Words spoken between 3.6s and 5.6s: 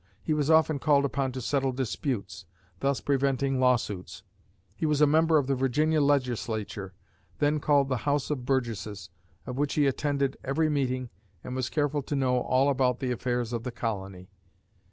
suits. He was a member of the